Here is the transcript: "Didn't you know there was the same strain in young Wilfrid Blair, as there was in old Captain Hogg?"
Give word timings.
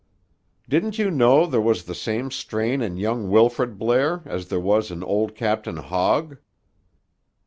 "Didn't 0.67 0.97
you 0.97 1.11
know 1.11 1.45
there 1.45 1.61
was 1.61 1.83
the 1.83 1.93
same 1.93 2.31
strain 2.31 2.81
in 2.81 2.97
young 2.97 3.29
Wilfrid 3.29 3.77
Blair, 3.77 4.23
as 4.25 4.47
there 4.47 4.59
was 4.59 4.89
in 4.89 5.03
old 5.03 5.35
Captain 5.35 5.77
Hogg?" 5.77 6.39